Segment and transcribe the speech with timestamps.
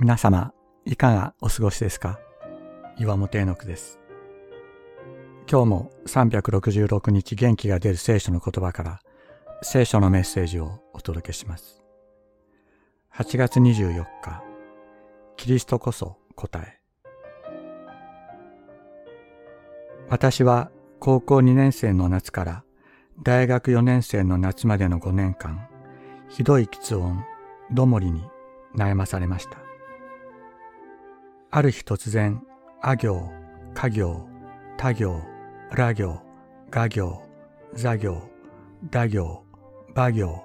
[0.00, 0.54] 皆様、
[0.86, 2.18] いかがお過ごしですか？
[2.96, 4.00] 岩本絵の句です。
[5.46, 9.00] 今日も366日元気が出る聖書の言葉から
[9.60, 11.82] 聖書のメッセージをお届けします。
[13.14, 14.42] 8月24日、
[15.36, 16.80] キリストこそ答え。
[20.08, 22.64] 私は高校2年生の夏から
[23.22, 25.68] 大学4年生の夏までの5年間、
[26.30, 27.22] ひどい喫音、
[27.70, 28.24] どもりに
[28.74, 29.58] 悩まされました。
[31.52, 32.40] ある日突然、
[32.80, 33.28] あ行、
[33.74, 34.24] か行、
[34.76, 35.20] 他行、
[35.72, 36.22] ら行、
[36.70, 37.22] が行、
[37.74, 38.22] 座行、
[38.88, 39.42] だ行、
[39.92, 40.44] ば行、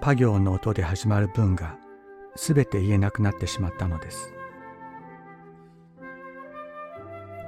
[0.00, 1.76] ぱ行の音で始まる文が
[2.36, 4.32] すべて言えなくなってしまったのです。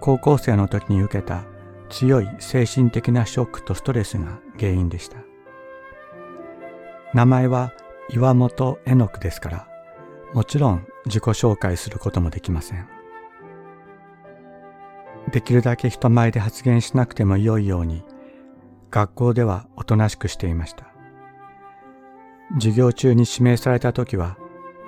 [0.01, 1.45] 高校生の時に受けた
[1.88, 5.18] 強い精神的なショックとストレスが原因でした。
[7.15, 7.73] 名前は
[8.10, 9.68] 岩本絵の句ですから、
[10.34, 12.87] もちろん自己紹介することもできません。
[15.30, 18.04] できるだけ人前で発言しなくても良いように、
[18.90, 20.87] 学校ではおとなしくしていました。
[22.54, 24.37] 授業中に指名された時は、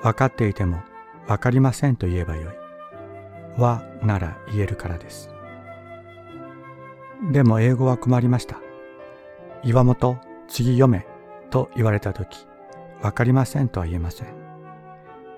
[0.02, 0.80] 分かっていても
[1.26, 3.60] 分かりませんと言えばよい。
[3.60, 5.30] はなら言えるからです。
[7.32, 8.60] でも英語は困りました。
[9.64, 11.04] 岩本、次読め
[11.50, 12.46] と言われた時、
[13.02, 14.28] 分かりませんとは言えません。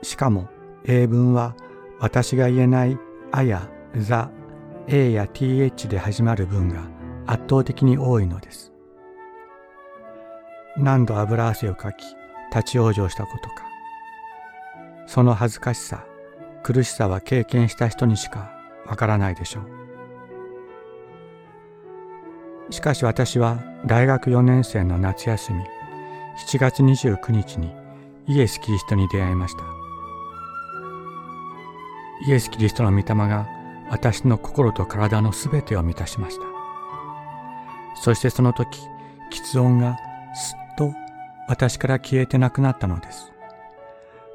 [0.03, 0.48] しかも
[0.84, 1.55] 英文は
[1.98, 2.98] 私が言えない
[3.33, 4.31] あや、ざ
[4.89, 6.89] A や TH で始まる文が
[7.27, 8.72] 圧倒的に多いのです。
[10.77, 12.05] 何度油汗をかき、
[12.55, 13.67] 立ち往生したことか。
[15.06, 16.05] その恥ずかしさ、
[16.62, 18.50] 苦しさは経験した人にしか
[18.87, 19.65] わからないでしょう。
[22.72, 25.61] しかし私は大学4年生の夏休み、
[26.48, 27.72] 7月29日に
[28.27, 29.80] イエス・キリストに出会いました。
[32.26, 33.48] イエス・キリストの御霊が
[33.90, 36.42] 私の心と体のすべてを満たしました。
[37.97, 38.81] そしてその時、
[39.32, 39.97] 喫音が
[40.34, 40.92] すっと
[41.48, 43.32] 私から消えてなくなったのです。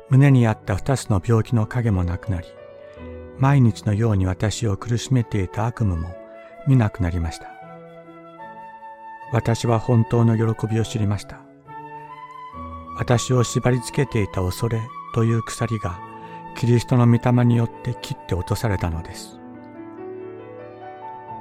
[0.10, 2.48] 胸にあった二つの病気の影もなくなり、
[3.38, 6.16] 毎日のように私を苦しめていた悪夢も
[6.68, 7.48] 見なくなりました。
[9.32, 11.40] 私は本当の喜びを知りました。
[12.98, 14.82] 私を縛り付けていた恐れ
[15.14, 16.00] という鎖が
[16.56, 19.40] キリストの御霊によって切って落とされたのです。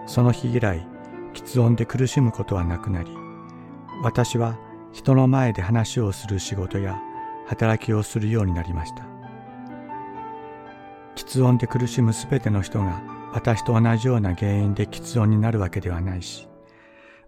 [0.06, 0.86] その日以来、
[1.32, 3.10] 喫音で苦しむことはなくなり、
[4.02, 4.58] 私は
[4.92, 7.00] 人の前で話をする仕事や
[7.46, 9.06] 働きをするようになりました。
[11.14, 13.00] 喫音で苦しむすべての人が
[13.32, 16.48] 私と同じような原因で喫音になるわけではないし、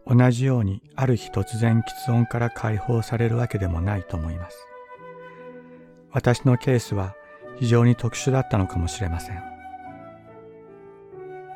[0.07, 4.57] 同じようにある日突然喫音から解放されるわけでもないと思います。
[6.13, 7.15] 私のケースは
[7.59, 9.43] 非常に特殊だったのかもしれません。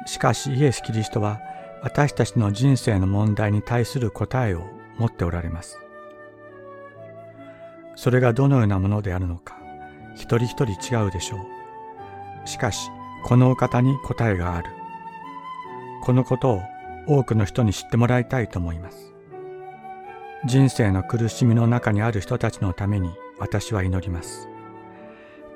[0.07, 1.41] しかしイエス・キリストは
[1.83, 4.65] 私たちの人生の問題に対する答えを
[4.99, 5.79] 持っておられます。
[7.97, 9.59] それがどのようなものであるのか、
[10.15, 12.49] 一人一人違うでしょう。
[12.49, 12.89] しかし、
[13.25, 14.71] このお方に答えがある。
[16.03, 16.63] このことを
[17.07, 19.13] 多くの人に知ってもらいたいと思います。
[20.47, 24.49] 人生の苦しみの中にある人たちのために私は祈ります。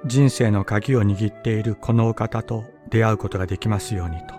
[0.06, 4.34] 人生の鍵を握っているこのお方と出会うことができますようにと。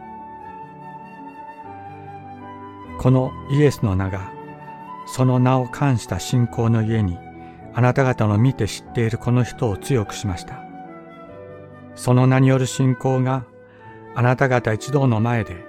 [2.99, 4.31] このイエスの名が、
[5.07, 7.17] その名を冠した信仰の家に、
[7.73, 10.63] あなた方の見て知っているこの人を強くしました。
[11.95, 13.45] その名による信仰が、
[14.13, 15.65] あなた方一同の前で、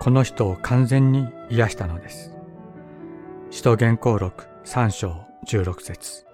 [0.00, 2.34] この人を完全に癒したのです。
[3.50, 6.25] 使徒言行録三章十六節